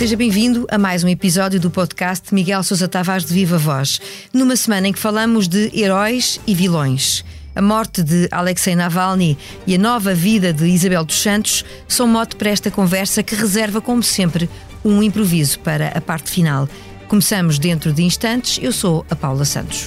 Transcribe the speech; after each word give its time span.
Seja 0.00 0.16
bem-vindo 0.16 0.66
a 0.70 0.78
mais 0.78 1.04
um 1.04 1.08
episódio 1.08 1.60
do 1.60 1.70
podcast 1.70 2.34
Miguel 2.34 2.62
Sousa 2.62 2.88
Tavares 2.88 3.26
de 3.26 3.34
Viva 3.34 3.58
Voz, 3.58 4.00
numa 4.32 4.56
semana 4.56 4.88
em 4.88 4.94
que 4.94 4.98
falamos 4.98 5.46
de 5.46 5.70
heróis 5.78 6.40
e 6.46 6.54
vilões. 6.54 7.22
A 7.54 7.60
morte 7.60 8.02
de 8.02 8.26
Alexei 8.30 8.74
Navalny 8.74 9.36
e 9.66 9.74
a 9.74 9.78
nova 9.78 10.14
vida 10.14 10.54
de 10.54 10.64
Isabel 10.64 11.04
dos 11.04 11.20
Santos 11.20 11.66
são 11.86 12.08
mote 12.08 12.34
para 12.36 12.48
esta 12.48 12.70
conversa 12.70 13.22
que 13.22 13.34
reserva, 13.34 13.78
como 13.82 14.02
sempre, 14.02 14.48
um 14.82 15.02
improviso 15.02 15.58
para 15.58 15.88
a 15.88 16.00
parte 16.00 16.30
final. 16.30 16.66
Começamos 17.06 17.58
dentro 17.58 17.92
de 17.92 18.02
instantes. 18.02 18.58
Eu 18.62 18.72
sou 18.72 19.04
a 19.10 19.14
Paula 19.14 19.44
Santos. 19.44 19.86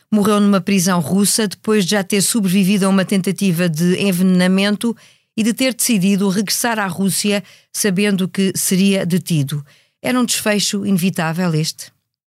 morreu 0.11 0.39
numa 0.39 0.59
prisão 0.59 0.99
russa 0.99 1.47
depois 1.47 1.85
de 1.85 1.91
já 1.91 2.03
ter 2.03 2.21
sobrevivido 2.21 2.85
a 2.85 2.89
uma 2.89 3.05
tentativa 3.05 3.69
de 3.69 3.97
envenenamento 4.01 4.95
e 5.35 5.43
de 5.43 5.53
ter 5.53 5.73
decidido 5.73 6.27
regressar 6.27 6.77
à 6.77 6.87
Rússia 6.87 7.43
sabendo 7.71 8.27
que 8.27 8.51
seria 8.55 9.05
detido. 9.05 9.65
Era 10.01 10.19
um 10.19 10.25
desfecho 10.25 10.85
inevitável 10.85 11.53
este? 11.53 11.91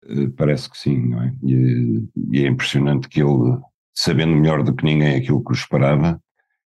Eh, 0.08 0.28
parece 0.36 0.70
que 0.70 0.78
sim, 0.78 1.08
não 1.08 1.22
é? 1.22 1.34
E, 1.44 2.02
é 2.34 2.46
impressionante 2.46 3.08
que 3.08 3.20
ele, 3.20 3.58
sabendo 3.94 4.34
melhor 4.34 4.62
do 4.62 4.74
que 4.74 4.84
ninguém 4.84 5.16
aquilo 5.16 5.44
que 5.44 5.52
o 5.52 5.54
esperava, 5.54 6.20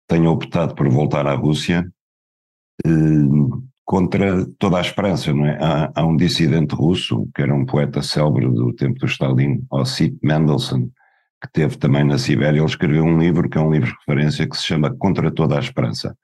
tenha 0.08 0.30
optado 0.30 0.76
por 0.76 0.90
voltar 0.90 1.26
à 1.28 1.36
Rússia 1.36 1.90
eh, 2.86 2.90
contra 3.90 4.46
toda 4.60 4.78
a 4.78 4.82
esperança, 4.82 5.34
não 5.34 5.48
é? 5.48 5.58
Há, 5.60 5.92
há, 5.96 6.06
um 6.06 6.16
dissidente 6.16 6.76
russo, 6.76 7.28
que 7.34 7.42
era 7.42 7.52
um 7.52 7.66
poeta 7.66 8.04
célebre 8.04 8.46
do 8.46 8.72
tempo 8.72 9.00
do 9.00 9.08
Stalin, 9.08 9.66
Ossip 9.72 10.16
Mendelssohn, 10.22 10.92
que 11.42 11.52
teve 11.52 11.76
também 11.76 12.04
na 12.04 12.20
Sibéria, 12.20 12.60
ele 12.60 12.68
escreveu 12.68 13.04
um 13.04 13.18
livro 13.18 13.50
que 13.50 13.58
é 13.58 13.62
um 13.62 13.72
livro 13.72 13.88
de 13.88 13.96
referência 13.98 14.48
que 14.48 14.56
se 14.56 14.64
chama 14.64 14.96
Contra 14.96 15.32
toda 15.32 15.56
a 15.56 15.60
Esperança. 15.60 16.16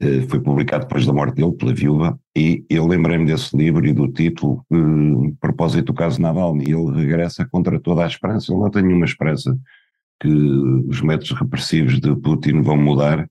Eh, 0.00 0.22
foi 0.30 0.40
publicado 0.40 0.86
depois 0.86 1.04
da 1.04 1.12
morte 1.12 1.34
dele 1.34 1.52
pela 1.52 1.74
viúva 1.74 2.18
e 2.34 2.64
eu 2.70 2.86
lembrei-me 2.86 3.26
desse 3.26 3.54
livro 3.54 3.86
e 3.86 3.92
do 3.92 4.10
título 4.10 4.64
eh, 4.72 5.34
propósito 5.38 5.92
do 5.92 5.94
caso 5.94 6.22
Navalny, 6.22 6.72
ele 6.72 6.90
regressa 6.92 7.46
contra 7.52 7.78
toda 7.78 8.02
a 8.02 8.06
esperança, 8.06 8.50
ele 8.50 8.62
não 8.62 8.70
tem 8.70 8.82
nenhuma 8.82 9.04
esperança 9.04 9.54
que 10.18 10.28
os 10.88 11.02
métodos 11.02 11.32
repressivos 11.32 12.00
de 12.00 12.16
Putin 12.16 12.62
vão 12.62 12.78
mudar 12.78 13.28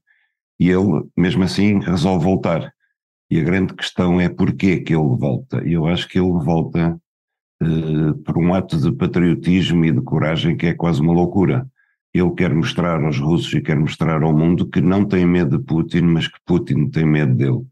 e 0.60 0.70
ele, 0.70 1.10
mesmo 1.18 1.44
assim, 1.44 1.80
resolve 1.80 2.24
voltar. 2.24 2.72
E 3.30 3.39
a 3.39 3.44
grande 3.44 3.73
questão 3.73 4.22
é 4.22 4.30
porquê 4.30 4.78
que 4.78 4.94
ele 4.94 5.16
volta. 5.17 5.58
Eu 5.58 5.86
acho 5.86 6.08
que 6.08 6.17
ele 6.17 6.31
volta 6.31 7.00
uh, 7.61 8.14
por 8.23 8.38
um 8.38 8.53
ato 8.53 8.78
de 8.78 8.92
patriotismo 8.92 9.83
e 9.86 9.92
de 9.92 10.02
coragem 10.02 10.56
que 10.56 10.67
é 10.67 10.73
quase 10.73 11.02
uma 11.02 11.14
loucura. 11.14 11.67
Ele 12.14 12.31
quer 12.31 12.53
mostrar 12.53 13.03
aos 13.03 13.20
russos 13.20 13.53
e 13.53 13.61
quer 13.61 13.78
mostrar 13.78 14.23
ao 14.23 14.33
mundo 14.33 14.67
que 14.67 14.81
não 14.81 15.05
tem 15.05 15.26
medo 15.26 15.58
de 15.58 15.64
Putin, 15.64 16.02
mas 16.02 16.27
que 16.27 16.39
Putin 16.45 16.89
tem 16.89 17.05
medo 17.05 17.36
dele. 17.36 17.66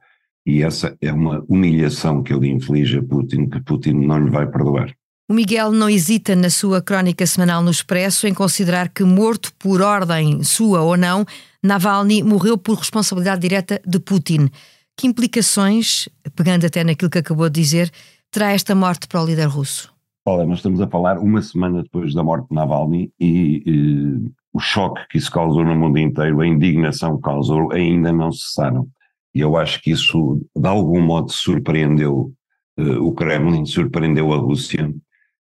E 0.45 0.61
essa 0.61 0.95
é 1.01 1.11
uma 1.11 1.44
humilhação 1.47 2.21
que 2.21 2.33
ele 2.33 2.49
inflige 2.49 2.99
a 2.99 3.03
Putin, 3.03 3.49
que 3.49 3.59
Putin 3.61 3.94
não 3.94 4.19
lhe 4.19 4.29
vai 4.29 4.45
perdoar. 4.45 4.94
O 5.27 5.33
Miguel 5.33 5.71
não 5.71 5.89
hesita 5.89 6.35
na 6.35 6.51
sua 6.51 6.83
crónica 6.83 7.25
semanal 7.25 7.63
no 7.63 7.71
Expresso 7.71 8.27
em 8.27 8.33
considerar 8.33 8.89
que, 8.89 9.03
morto 9.03 9.51
por 9.57 9.81
ordem 9.81 10.44
sua 10.44 10.81
ou 10.81 10.95
não, 10.95 11.25
Navalny 11.63 12.21
morreu 12.21 12.59
por 12.59 12.77
responsabilidade 12.77 13.41
direta 13.41 13.81
de 13.88 13.97
Putin. 13.99 14.51
Que 14.97 15.07
implicações, 15.07 16.07
pegando 16.35 16.66
até 16.66 16.83
naquilo 16.83 17.09
que 17.09 17.17
acabou 17.17 17.50
de 17.50 17.59
dizer, 17.59 17.91
terá 18.31 18.51
esta 18.51 18.73
morte 18.73 19.07
para 19.07 19.22
o 19.22 19.25
líder 19.25 19.47
russo? 19.47 19.94
Olha, 20.25 20.45
nós 20.45 20.59
estamos 20.59 20.81
a 20.81 20.88
falar 20.88 21.19
uma 21.19 21.41
semana 21.41 21.83
depois 21.83 22.13
da 22.13 22.23
morte 22.23 22.47
de 22.50 22.56
Navalny 22.56 23.11
e, 23.19 23.61
e 23.66 24.31
o 24.51 24.59
choque 24.59 25.06
que 25.09 25.17
isso 25.17 25.29
causou 25.29 25.63
no 25.66 25.75
mundo 25.75 26.00
inteiro, 26.00 26.39
a 26.39 26.47
indignação 26.47 27.17
que 27.17 27.23
causou, 27.23 27.72
ainda 27.73 28.11
não 28.11 28.31
cessaram. 28.31 28.88
E 29.33 29.41
eu 29.41 29.57
acho 29.57 29.81
que 29.81 29.91
isso, 29.91 30.41
de 30.56 30.67
algum 30.67 31.01
modo, 31.01 31.29
surpreendeu 31.29 32.33
uh, 32.79 33.03
o 33.03 33.13
Kremlin, 33.13 33.66
surpreendeu 33.66 34.31
a 34.31 34.38
Rússia, 34.38 34.89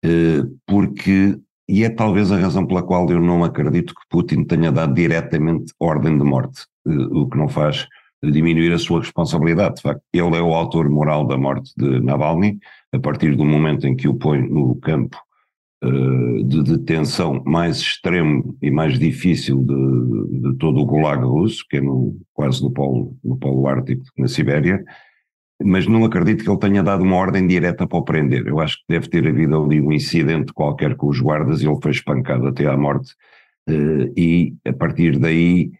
uh, 0.06 0.60
porque, 0.68 1.40
e 1.70 1.86
é 1.86 1.90
talvez 1.90 2.32
a 2.34 2.38
razão 2.38 2.68
pela 2.68 2.84
qual 2.84 3.10
eu 3.10 3.22
não 3.22 3.46
acredito 3.46 3.96
que 3.96 4.08
Putin 4.10 4.44
tenha 4.44 4.74
dado 4.74 4.94
diretamente 4.94 5.74
ordem 5.80 6.18
de 6.18 6.24
morte, 6.26 6.66
uh, 6.86 7.22
o 7.22 7.30
que 7.30 7.38
não 7.38 7.48
faz 7.48 7.88
diminuir 8.24 8.74
a 8.74 8.80
sua 8.80 9.00
responsabilidade. 9.00 9.76
De 9.76 9.82
facto, 9.82 10.02
ele 10.14 10.36
é 10.36 10.42
o 10.42 10.54
autor 10.54 10.90
moral 10.90 11.26
da 11.26 11.38
morte 11.38 11.72
de 11.78 12.00
Navalny, 12.00 12.60
a 12.92 13.00
partir 13.00 13.36
do 13.36 13.46
momento 13.46 13.88
em 13.88 13.96
que 13.96 14.08
o 14.08 14.16
põe 14.16 14.42
no 14.42 14.76
campo 14.76 15.18
uh, 15.84 16.44
de 16.44 16.64
detenção 16.64 17.44
mais 17.46 17.78
extremo 17.78 18.58
e 18.62 18.72
mais 18.72 18.98
difícil 18.98 19.64
de, 19.64 20.52
de, 20.52 20.58
todo 20.58 20.80
o 20.80 20.86
Gulag 20.86 21.24
russo, 21.24 21.64
que 21.70 21.78
é 21.78 21.82
no, 21.82 22.18
quase 22.34 22.62
no 22.64 22.72
polo, 22.72 23.16
no 23.24 23.38
polo 23.38 23.68
ártico, 23.68 24.04
na 24.18 24.28
Sibéria, 24.28 24.84
mas 25.64 25.88
não 25.88 26.06
acredito 26.06 26.44
que 26.44 26.50
ele 26.50 26.60
tenha 26.60 26.84
dado 26.84 27.04
uma 27.04 27.16
ordem 27.16 27.48
direta 27.48 27.88
para 27.88 27.98
o 27.98 28.04
prender. 28.04 28.48
Eu 28.48 28.60
acho 28.60 28.78
que 28.78 28.84
deve 28.90 29.10
ter 29.10 29.28
havido 29.28 29.64
ali 29.64 29.82
um 29.82 29.92
incidente 29.92 30.54
qualquer 30.54 30.96
com 30.96 31.08
os 31.08 31.20
guardas 31.20 31.62
e 31.62 31.68
ele 31.68 31.80
foi 31.82 31.92
espancado 31.92 32.48
até 32.48 32.68
à 32.68 32.78
morte. 32.78 33.14
Uh, 33.70 34.14
e 34.16 34.56
a 34.66 34.72
partir 34.72 35.20
daí 35.20 35.72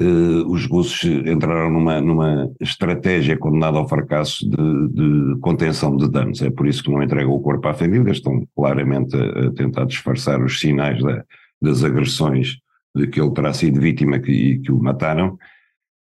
uh, 0.00 0.50
os 0.50 0.66
russos 0.66 1.04
entraram 1.26 1.70
numa, 1.70 2.00
numa 2.00 2.50
estratégia 2.60 3.36
condenada 3.36 3.78
ao 3.78 3.88
fracasso 3.88 4.48
de, 4.48 4.88
de, 4.88 5.40
contenção 5.40 5.96
de 5.96 6.08
danos. 6.10 6.40
É 6.42 6.50
por 6.50 6.66
isso 6.66 6.82
que 6.82 6.90
não 6.90 7.02
entregam 7.02 7.32
o 7.32 7.40
corpo 7.40 7.68
à 7.68 7.74
família, 7.74 8.12
estão 8.12 8.46
claramente 8.54 9.16
a, 9.16 9.46
a 9.46 9.52
tentar 9.52 9.84
disfarçar 9.84 10.42
os 10.42 10.60
sinais 10.60 11.02
da, 11.02 11.24
das 11.60 11.84
agressões 11.84 12.58
de 12.94 13.06
que 13.06 13.20
ele 13.20 13.32
terá 13.32 13.52
sido 13.52 13.80
vítima 13.80 14.16
e 14.16 14.58
que 14.58 14.72
o 14.72 14.82
mataram. 14.82 15.38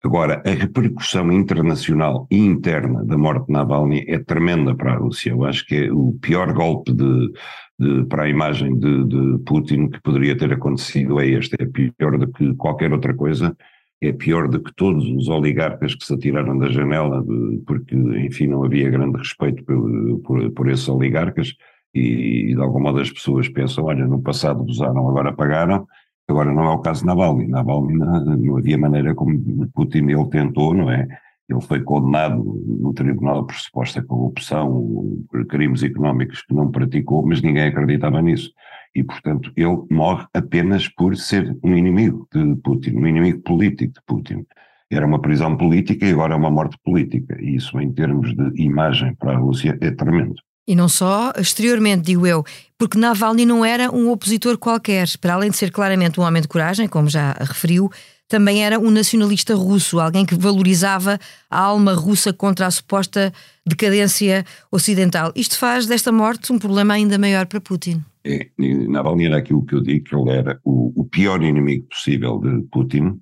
Agora, 0.02 0.42
a 0.46 0.50
repercussão 0.50 1.32
internacional 1.32 2.26
e 2.30 2.38
interna 2.38 3.04
da 3.04 3.18
morte 3.18 3.46
de 3.46 3.52
Navalny 3.52 4.04
é 4.06 4.18
tremenda 4.18 4.74
para 4.74 4.92
a 4.92 4.96
Rússia. 4.96 5.30
Eu 5.30 5.44
acho 5.44 5.66
que 5.66 5.74
é 5.74 5.92
o 5.92 6.16
pior 6.22 6.52
golpe 6.52 6.92
de, 6.92 7.32
de, 7.78 8.04
para 8.06 8.22
a 8.22 8.28
imagem 8.28 8.78
de, 8.78 9.04
de, 9.04 9.38
Putin 9.44 9.88
que 9.88 10.00
poderia 10.00 10.36
ter 10.36 10.52
acontecido 10.52 11.20
é 11.20 11.26
este. 11.26 11.56
É 11.58 11.66
pior 11.66 12.16
do 12.16 12.28
que 12.28 12.54
qualquer 12.54 12.92
outra 12.92 13.12
coisa 13.12 13.56
é 14.00 14.12
pior 14.12 14.48
do 14.48 14.62
que 14.62 14.72
todos 14.74 15.04
os 15.08 15.28
oligarcas 15.28 15.94
que 15.94 16.04
se 16.04 16.14
atiraram 16.14 16.56
da 16.56 16.68
janela, 16.68 17.24
porque, 17.66 17.96
enfim, 17.96 18.46
não 18.46 18.64
havia 18.64 18.90
grande 18.90 19.18
respeito 19.18 19.64
por, 19.64 20.20
por, 20.20 20.50
por 20.52 20.68
esses 20.70 20.88
oligarcas, 20.88 21.54
e, 21.94 22.50
e, 22.50 22.54
de 22.54 22.60
algum 22.60 22.80
modo 22.80 23.00
as 23.00 23.10
pessoas 23.10 23.48
pensam, 23.48 23.84
olha, 23.84 24.06
no 24.06 24.22
passado 24.22 24.62
usaram, 24.62 25.08
agora 25.08 25.32
pagaram, 25.32 25.86
agora 26.28 26.52
não 26.52 26.64
é 26.64 26.70
o 26.70 26.78
caso 26.78 27.00
de 27.00 27.06
Navalny, 27.06 27.48
Navalny 27.48 27.94
não, 27.94 28.36
não 28.36 28.56
havia 28.58 28.78
maneira 28.78 29.14
como 29.14 29.68
Putin 29.74 30.08
ele 30.08 30.28
tentou, 30.28 30.74
não 30.74 30.90
é? 30.90 31.08
Ele 31.48 31.60
foi 31.60 31.80
condenado 31.82 32.62
no 32.66 32.92
tribunal 32.92 33.46
por 33.46 33.56
suposta 33.56 34.02
corrupção, 34.02 35.24
por 35.30 35.46
crimes 35.46 35.82
económicos 35.82 36.42
que 36.42 36.54
não 36.54 36.70
praticou, 36.70 37.26
mas 37.26 37.40
ninguém 37.40 37.64
acreditava 37.64 38.20
nisso 38.20 38.52
e, 38.94 39.04
portanto, 39.04 39.52
ele 39.56 39.78
morre 39.90 40.26
apenas 40.34 40.88
por 40.88 41.16
ser 41.16 41.56
um 41.62 41.76
inimigo 41.76 42.26
de 42.32 42.56
Putin, 42.56 42.96
um 42.96 43.06
inimigo 43.06 43.40
político 43.42 43.92
de 43.94 44.00
Putin. 44.06 44.46
Era 44.90 45.06
uma 45.06 45.20
prisão 45.20 45.56
política 45.56 46.06
e 46.06 46.12
agora 46.12 46.34
é 46.34 46.36
uma 46.36 46.50
morte 46.50 46.76
política. 46.82 47.36
E 47.40 47.56
isso, 47.56 47.78
em 47.78 47.92
termos 47.92 48.34
de 48.34 48.62
imagem 48.62 49.14
para 49.14 49.32
a 49.32 49.36
Rússia, 49.36 49.76
é 49.80 49.90
tremendo. 49.90 50.36
E 50.66 50.74
não 50.74 50.88
só 50.88 51.32
exteriormente, 51.38 52.04
digo 52.04 52.26
eu, 52.26 52.44
porque 52.76 52.98
Navalny 52.98 53.46
não 53.46 53.64
era 53.64 53.90
um 53.90 54.10
opositor 54.10 54.58
qualquer. 54.58 55.06
Para 55.20 55.34
além 55.34 55.50
de 55.50 55.56
ser 55.56 55.70
claramente 55.70 56.18
um 56.18 56.24
homem 56.24 56.42
de 56.42 56.48
coragem, 56.48 56.88
como 56.88 57.08
já 57.08 57.32
referiu, 57.38 57.90
também 58.28 58.64
era 58.64 58.78
um 58.78 58.90
nacionalista 58.90 59.54
russo, 59.54 59.98
alguém 59.98 60.26
que 60.26 60.34
valorizava 60.34 61.18
a 61.50 61.58
alma 61.58 61.94
russa 61.94 62.32
contra 62.32 62.66
a 62.66 62.70
suposta 62.70 63.32
decadência 63.66 64.44
ocidental. 64.70 65.32
Isto 65.34 65.58
faz 65.58 65.86
desta 65.86 66.12
morte 66.12 66.52
um 66.52 66.58
problema 66.58 66.94
ainda 66.94 67.18
maior 67.18 67.46
para 67.46 67.60
Putin. 67.60 68.02
É, 68.24 68.48
Navalny 68.58 69.26
era 69.26 69.38
aquilo 69.38 69.64
que 69.64 69.74
eu 69.74 69.80
digo, 69.80 70.04
que 70.04 70.14
ele 70.14 70.30
era 70.30 70.60
o, 70.62 70.92
o 71.00 71.04
pior 71.04 71.42
inimigo 71.42 71.86
possível 71.88 72.38
de 72.38 72.62
Putin 72.70 73.18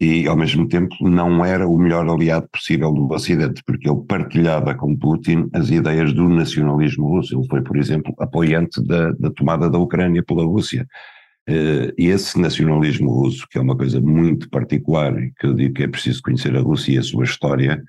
e, 0.00 0.26
ao 0.26 0.36
mesmo 0.36 0.68
tempo, 0.68 0.94
não 1.00 1.44
era 1.44 1.66
o 1.66 1.78
melhor 1.78 2.08
aliado 2.08 2.48
possível 2.48 2.92
do 2.92 3.10
Ocidente, 3.12 3.62
porque 3.64 3.88
ele 3.88 4.02
partilhava 4.06 4.74
com 4.74 4.96
Putin 4.96 5.48
as 5.52 5.70
ideias 5.70 6.12
do 6.12 6.28
nacionalismo 6.28 7.08
russo. 7.08 7.36
Ele 7.36 7.48
foi, 7.48 7.62
por 7.62 7.76
exemplo, 7.76 8.14
apoiante 8.18 8.84
da, 8.84 9.12
da 9.12 9.30
tomada 9.30 9.70
da 9.70 9.78
Ucrânia 9.78 10.22
pela 10.22 10.44
Rússia. 10.44 10.86
Uh, 11.48 11.92
esse 11.98 12.40
nacionalismo 12.40 13.10
russo, 13.10 13.46
que 13.50 13.58
é 13.58 13.60
uma 13.60 13.76
coisa 13.76 14.00
muito 14.00 14.48
particular, 14.48 15.14
que 15.38 15.46
eu 15.46 15.52
digo 15.52 15.74
que 15.74 15.82
é 15.82 15.88
preciso 15.88 16.22
conhecer 16.22 16.56
a 16.56 16.60
Rússia 16.60 16.92
e 16.92 16.98
a 16.98 17.02
sua 17.02 17.24
história, 17.24 17.82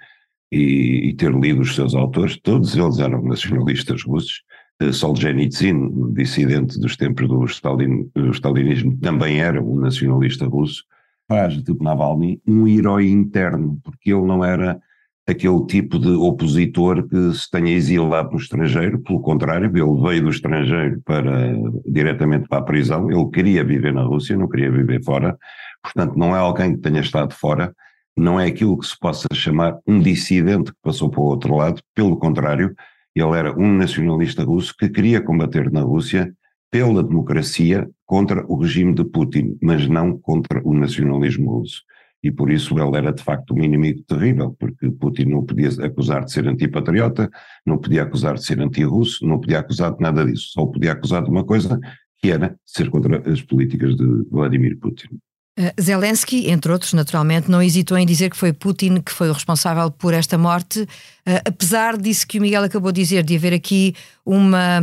e, 0.51 1.09
e 1.09 1.13
ter 1.15 1.33
lido 1.33 1.61
os 1.61 1.73
seus 1.73 1.95
autores, 1.95 2.37
todos 2.41 2.75
eles 2.75 2.99
eram 2.99 3.23
nacionalistas 3.23 4.03
russos. 4.03 4.43
Uh, 4.81 4.91
Solzhenitsyn, 4.91 6.13
dissidente 6.13 6.77
dos 6.79 6.97
tempos 6.97 7.27
do, 7.29 7.45
Stalin, 7.45 8.09
do 8.13 8.31
stalinismo, 8.31 8.97
também 8.97 9.39
era 9.39 9.61
um 9.63 9.79
nacionalista 9.79 10.45
russo. 10.45 10.83
Faz 11.27 11.63
de 11.63 11.73
Navalny 11.79 12.41
um 12.45 12.67
herói 12.67 13.07
interno, 13.07 13.79
porque 13.83 14.11
ele 14.11 14.25
não 14.25 14.43
era 14.43 14.79
aquele 15.27 15.65
tipo 15.65 15.97
de 15.97 16.09
opositor 16.09 17.07
que 17.07 17.33
se 17.33 17.49
tenha 17.49 17.71
exilado 17.71 18.31
no 18.31 18.37
estrangeiro, 18.37 18.99
pelo 18.99 19.19
contrário, 19.19 19.65
ele 19.65 20.01
veio 20.01 20.23
do 20.23 20.29
estrangeiro 20.29 21.01
para 21.03 21.51
diretamente 21.85 22.47
para 22.47 22.59
a 22.59 22.63
prisão, 22.63 23.09
ele 23.09 23.29
queria 23.31 23.63
viver 23.63 23.93
na 23.93 24.03
Rússia, 24.03 24.37
não 24.37 24.47
queria 24.47 24.71
viver 24.71 25.03
fora, 25.03 25.35
portanto 25.81 26.15
não 26.15 26.35
é 26.35 26.39
alguém 26.39 26.75
que 26.75 26.81
tenha 26.81 27.01
estado 27.01 27.33
fora, 27.33 27.73
não 28.15 28.39
é 28.39 28.45
aquilo 28.45 28.77
que 28.77 28.85
se 28.85 28.97
possa 28.99 29.27
chamar 29.33 29.77
um 29.87 29.99
dissidente 29.99 30.71
que 30.71 30.77
passou 30.81 31.09
para 31.09 31.21
o 31.21 31.25
outro 31.25 31.55
lado, 31.55 31.81
pelo 31.95 32.17
contrário, 32.17 32.75
ele 33.15 33.37
era 33.37 33.57
um 33.57 33.73
nacionalista 33.73 34.43
russo 34.43 34.75
que 34.77 34.89
queria 34.89 35.21
combater 35.21 35.71
na 35.71 35.81
Rússia 35.81 36.31
pela 36.69 37.01
democracia 37.01 37.89
contra 38.05 38.45
o 38.47 38.57
regime 38.57 38.93
de 38.93 39.03
Putin, 39.05 39.57
mas 39.61 39.87
não 39.87 40.17
contra 40.17 40.61
o 40.63 40.73
nacionalismo 40.73 41.51
russo 41.51 41.81
e 42.25 42.31
por 42.31 42.51
isso 42.51 42.73
ele 42.79 42.97
era 42.97 43.13
de 43.13 43.21
facto 43.21 43.53
um 43.53 43.63
inimigo 43.63 44.01
terrível, 44.01 44.55
porque 44.59 44.89
Putin 44.89 45.25
não 45.25 45.45
podia 45.45 45.69
acusar 45.85 46.25
de 46.25 46.31
ser 46.31 46.47
antipatriota, 46.47 47.29
não 47.63 47.77
podia 47.77 48.01
acusar 48.01 48.33
de 48.33 48.43
ser 48.43 48.59
anti-russo, 48.59 49.27
não 49.27 49.39
podia 49.39 49.59
acusar 49.59 49.93
de 49.93 50.01
nada 50.01 50.25
disso, 50.25 50.47
só 50.51 50.65
podia 50.65 50.93
acusar 50.93 51.23
de 51.23 51.29
uma 51.29 51.43
coisa, 51.43 51.79
que 52.19 52.31
era 52.31 52.55
ser 52.65 52.89
contra 52.89 53.31
as 53.31 53.43
políticas 53.43 53.95
de 53.95 54.05
Vladimir 54.31 54.75
Putin. 54.79 55.09
Uh, 55.57 55.79
Zelensky, 55.79 56.49
entre 56.49 56.71
outros, 56.71 56.93
naturalmente, 56.93 57.49
não 57.49 57.61
hesitou 57.61 57.95
em 57.95 58.07
dizer 58.07 58.31
que 58.31 58.37
foi 58.37 58.51
Putin 58.51 59.01
que 59.01 59.11
foi 59.11 59.29
o 59.29 59.33
responsável 59.33 59.91
por 59.91 60.11
esta 60.15 60.35
morte, 60.35 60.81
uh, 60.81 60.87
apesar 61.45 61.95
disso 61.95 62.25
que 62.27 62.39
o 62.39 62.41
Miguel 62.41 62.63
acabou 62.63 62.91
de 62.91 63.01
dizer, 63.01 63.23
de 63.23 63.35
haver 63.35 63.53
aqui 63.53 63.93
uma. 64.25 64.81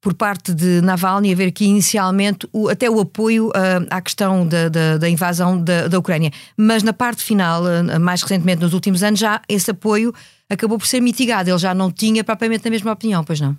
Por 0.00 0.14
parte 0.14 0.54
de 0.54 0.80
Navalny 0.80 1.32
haver 1.32 1.48
aqui 1.48 1.64
inicialmente 1.64 2.48
o, 2.52 2.68
até 2.68 2.88
o 2.88 3.00
apoio 3.00 3.48
uh, 3.48 3.86
à 3.90 4.00
questão 4.00 4.46
da, 4.46 4.68
da, 4.68 4.96
da 4.96 5.08
invasão 5.08 5.62
da, 5.62 5.88
da, 5.88 5.98
Ucrânia. 5.98 6.30
Mas 6.56 6.84
na 6.84 6.92
parte 6.92 7.22
final, 7.22 7.62
uh, 7.64 8.00
mais 8.00 8.22
recentemente, 8.22 8.62
nos 8.62 8.72
últimos 8.74 9.02
anos, 9.02 9.18
já 9.18 9.42
esse 9.48 9.72
apoio 9.72 10.12
acabou 10.48 10.78
por 10.78 10.86
ser 10.86 11.00
mitigado. 11.00 11.50
Ele 11.50 11.58
já 11.58 11.74
não 11.74 11.90
tinha 11.90 12.22
propriamente 12.22 12.66
a 12.68 12.70
mesma 12.70 12.92
opinião, 12.92 13.24
pois 13.24 13.40
não? 13.40 13.56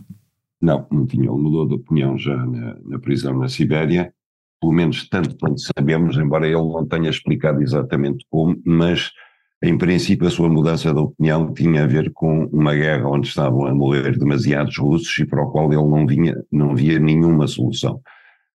Não, 0.62 0.88
não 0.92 1.06
tinha. 1.06 1.30
Ele 1.30 1.42
mudou 1.42 1.68
de 1.68 1.76
opinião 1.76 2.18
já 2.18 2.36
na, 2.36 2.78
na 2.86 3.00
prisão 3.00 3.38
na 3.38 3.50
Sibéria, 3.50 4.14
pelo 4.62 4.74
menos 4.74 5.08
tanto 5.08 5.38
quanto 5.38 5.60
sabemos, 5.60 6.18
embora 6.18 6.46
ele 6.46 6.56
não 6.56 6.86
tenha 6.86 7.10
explicado 7.10 7.62
exatamente 7.62 8.26
como, 8.30 8.62
mas 8.66 9.12
em 9.62 9.78
princípio, 9.78 10.26
a 10.26 10.32
sua 10.32 10.48
mudança 10.48 10.94
de 10.94 11.00
opinião 11.00 11.54
tinha 11.54 11.84
a 11.84 11.88
ver 11.88 12.12
com 12.14 12.46
uma 12.46 12.74
guerra 12.74 13.10
onde 13.10 13.28
estavam 13.28 13.66
a 13.66 13.76
morrer 13.76 14.18
demasiados 14.18 14.78
russos 14.78 15.18
e 15.20 15.26
para 15.26 15.44
o 15.44 15.52
qual 15.52 15.72
ele 15.74 15.84
não, 15.84 16.08
vinha, 16.08 16.42
não 16.50 16.74
via 16.74 16.98
nenhuma 16.98 17.46
solução. 17.46 18.02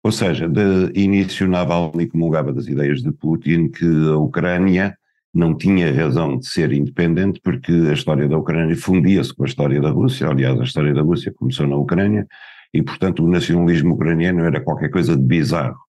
Ou 0.04 0.12
seja, 0.12 0.48
de 0.48 0.92
início 1.00 1.48
Navalny 1.48 2.08
comungava 2.08 2.52
das 2.52 2.68
ideias 2.68 3.02
de 3.02 3.12
Putin 3.14 3.70
que 3.70 3.86
a 3.86 4.18
Ucrânia 4.18 4.98
não 5.34 5.56
tinha 5.56 5.94
razão 5.94 6.38
de 6.38 6.48
ser 6.48 6.74
independente 6.74 7.40
porque 7.42 7.72
a 7.72 7.94
história 7.94 8.28
da 8.28 8.38
Ucrânia 8.38 8.76
fundia-se 8.76 9.34
com 9.34 9.44
a 9.44 9.48
história 9.48 9.80
da 9.80 9.92
Rússia, 9.92 10.28
aliás 10.28 10.60
a 10.60 10.64
história 10.64 10.94
da 10.94 11.02
Rússia 11.02 11.34
começou 11.34 11.68
na 11.68 11.78
Ucrânia 11.78 12.28
e 12.74 12.82
portanto 12.82 13.24
o 13.24 13.30
nacionalismo 13.30 13.94
ucraniano 13.94 14.44
era 14.44 14.60
qualquer 14.60 14.90
coisa 14.90 15.16
de 15.16 15.24
bizarro. 15.24 15.89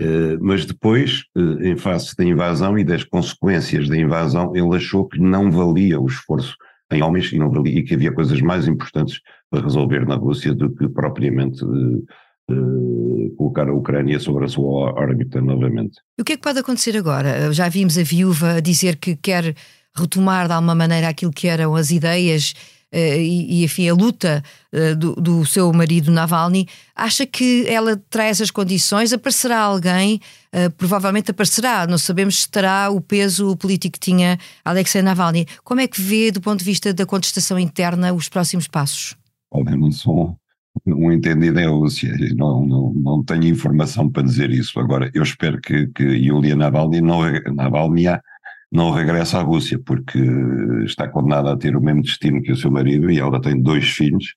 Eh, 0.00 0.36
mas 0.40 0.64
depois, 0.64 1.24
eh, 1.36 1.68
em 1.70 1.76
face 1.76 2.16
da 2.16 2.24
invasão 2.24 2.78
e 2.78 2.84
das 2.84 3.04
consequências 3.04 3.88
da 3.88 3.96
invasão, 3.96 4.54
ele 4.54 4.76
achou 4.76 5.06
que 5.06 5.20
não 5.20 5.50
valia 5.50 6.00
o 6.00 6.06
esforço 6.06 6.56
em 6.92 7.02
homens 7.02 7.32
e, 7.32 7.38
não 7.38 7.50
valia, 7.50 7.78
e 7.78 7.82
que 7.82 7.94
havia 7.94 8.12
coisas 8.12 8.40
mais 8.40 8.66
importantes 8.66 9.20
para 9.50 9.62
resolver 9.62 10.06
na 10.06 10.16
Rússia 10.16 10.54
do 10.54 10.70
que 10.74 10.88
propriamente 10.88 11.64
uh, 11.64 13.34
colocar 13.36 13.68
a 13.68 13.72
Ucrânia 13.72 14.18
sobre 14.20 14.44
a 14.44 14.48
sua 14.48 14.92
órbita 14.92 15.40
novamente. 15.40 15.98
E 16.18 16.22
o 16.22 16.24
que 16.24 16.34
é 16.34 16.36
que 16.36 16.42
pode 16.42 16.58
acontecer 16.58 16.96
agora? 16.96 17.52
Já 17.52 17.68
vimos 17.68 17.96
a 17.96 18.02
viúva 18.02 18.60
dizer 18.60 18.96
que 18.96 19.16
quer 19.16 19.54
retomar 19.96 20.46
de 20.46 20.52
alguma 20.52 20.74
maneira 20.74 21.08
aquilo 21.08 21.32
que 21.32 21.48
eram 21.48 21.74
as 21.74 21.90
ideias 21.90 22.54
e, 22.96 23.60
e, 23.60 23.64
enfim, 23.64 23.88
a 23.88 23.94
luta 23.94 24.42
uh, 24.72 24.96
do, 24.96 25.14
do, 25.14 25.46
seu 25.46 25.72
marido 25.72 26.10
Navalny, 26.10 26.66
acha 26.94 27.26
que 27.26 27.66
ela 27.68 27.96
traz 28.08 28.40
as 28.40 28.50
condições? 28.50 29.12
Aparecerá 29.12 29.60
alguém? 29.60 30.20
Uh, 30.54 30.70
provavelmente 30.76 31.30
aparecerá, 31.30 31.86
não 31.86 31.98
sabemos 31.98 32.42
se 32.42 32.50
terá 32.50 32.90
o 32.90 33.00
peso 33.00 33.56
político 33.56 33.94
que 33.94 34.00
tinha 34.00 34.38
Alexei 34.64 35.02
Navalny. 35.02 35.46
Como 35.64 35.80
é 35.80 35.88
que 35.88 36.00
vê, 36.00 36.30
do 36.30 36.40
ponto 36.40 36.60
de 36.60 36.64
vista 36.64 36.94
da 36.94 37.04
contestação 37.04 37.58
interna, 37.58 38.12
os 38.12 38.28
próximos 38.28 38.68
passos? 38.68 39.16
Olha, 39.50 39.76
não 39.76 39.90
sou 39.90 40.36
um 40.86 41.10
entendido 41.12 41.58
em 41.60 41.68
Rússia, 41.68 42.14
não, 42.36 42.66
não, 42.66 42.92
não 42.94 43.24
tenho 43.24 43.44
informação 43.44 44.10
para 44.10 44.22
dizer 44.22 44.50
isso. 44.50 44.78
Agora, 44.78 45.10
eu 45.14 45.22
espero 45.22 45.60
que, 45.60 45.86
que 45.88 46.02
Yulia 46.02 46.56
Navalny 46.56 47.00
não, 47.00 47.20
Navalny 47.54 48.06
não 48.74 48.90
regressa 48.90 49.38
à 49.38 49.42
Rússia, 49.42 49.78
porque 49.78 50.18
está 50.84 51.08
condenada 51.08 51.52
a 51.52 51.56
ter 51.56 51.76
o 51.76 51.80
mesmo 51.80 52.02
destino 52.02 52.42
que 52.42 52.50
o 52.50 52.56
seu 52.56 52.72
marido 52.72 53.08
e 53.08 53.20
ela 53.20 53.40
tem 53.40 53.62
dois 53.62 53.88
filhos, 53.88 54.34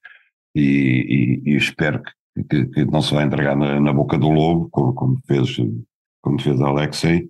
e, 0.55 1.41
e, 1.43 1.51
e 1.51 1.55
espero 1.55 2.03
que, 2.03 2.43
que, 2.43 2.65
que, 2.67 2.85
não 2.85 3.01
se 3.01 3.15
vai 3.15 3.25
entregar 3.25 3.57
na, 3.57 3.79
na 3.79 3.91
boca 3.91 4.15
do 4.15 4.29
lobo, 4.29 4.69
como, 4.69 4.93
como, 4.93 5.17
fez, 5.25 5.57
como 6.21 6.39
fez 6.39 6.61
Alexei. 6.61 7.27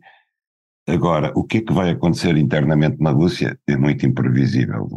Agora, 0.86 1.32
o 1.34 1.46
que 1.46 1.60
é 1.60 1.62
que 1.62 1.74
vai 1.74 1.92
acontecer 1.92 2.36
internamente 2.36 3.02
na 3.02 3.12
Rússia 3.12 3.58
é 3.68 3.78
muito 3.78 4.06
imprevisível. 4.06 4.88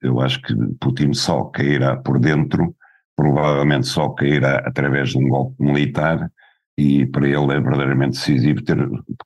Eu 0.00 0.20
acho 0.20 0.40
que 0.40 0.54
Putin 0.80 1.12
só 1.14 1.44
cairá 1.46 1.96
por 1.96 2.20
dentro, 2.20 2.74
provavelmente 3.16 3.88
só 3.88 4.08
cairá 4.10 4.58
através 4.58 5.10
de 5.10 5.18
um 5.18 5.28
golpe 5.28 5.60
militar, 5.62 6.30
e 6.76 7.06
para 7.06 7.26
ele 7.26 7.52
é 7.52 7.60
verdadeiramente 7.60 8.18
decisivo 8.18 8.62
ter, 8.62 8.76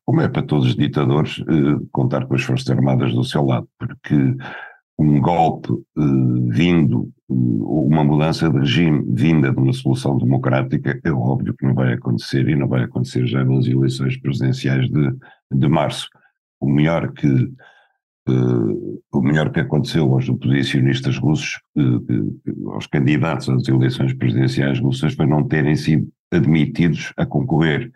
como 0.05 0.21
é 0.21 0.29
para 0.29 0.43
todos 0.43 0.69
os 0.69 0.77
ditadores, 0.77 1.43
eh, 1.49 1.87
contar 1.91 2.27
com 2.27 2.35
as 2.35 2.43
Forças 2.43 2.69
Armadas 2.71 3.15
do 3.15 3.25
seu 3.25 3.45
lado, 3.45 3.67
porque 3.79 4.15
um 4.99 5.21
golpe 5.21 5.73
eh, 5.73 6.03
vindo, 6.49 7.11
ou 7.29 7.87
uma 7.87 8.05
mudança 8.05 8.51
de 8.51 8.59
regime 8.59 9.03
vinda 9.09 9.51
de 9.51 9.59
uma 9.59 9.73
solução 9.73 10.19
democrática, 10.19 11.01
é 11.03 11.11
óbvio 11.11 11.55
que 11.55 11.67
não 11.67 11.75
vai 11.75 11.95
acontecer 11.95 12.49
e 12.49 12.55
não 12.55 12.69
vai 12.69 12.85
acontecer 12.85 13.27
já 13.27 13.43
nas 13.45 13.67
eleições 13.67 14.19
presidenciais 14.19 14.89
de, 14.91 15.11
de 15.51 15.69
março. 15.69 16.09
O 16.61 16.69
melhor 16.71 17.13
que 17.13 17.29
uh, 18.29 19.03
o 19.13 19.23
melhor 19.23 19.51
que 19.51 19.61
aconteceu 19.61 20.13
aos 20.13 20.29
oposicionistas 20.29 21.17
russos, 21.19 21.61
uh, 21.77 22.73
aos 22.73 22.87
candidatos 22.87 23.49
às 23.49 23.69
eleições 23.69 24.13
presidenciais 24.15 24.81
russas, 24.81 25.15
foi 25.15 25.27
não 25.27 25.47
terem 25.47 25.77
sido 25.77 26.09
admitidos 26.33 27.13
a 27.17 27.27
concorrer. 27.27 27.91